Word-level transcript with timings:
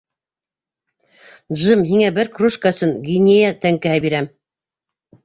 Джим, 1.57 1.83
һиңә 1.89 2.07
бер 2.15 2.31
кружка 2.37 2.71
өсөн 2.77 2.95
гинея 3.11 3.53
тәңкәһе 3.67 4.01
бирәм. 4.07 4.31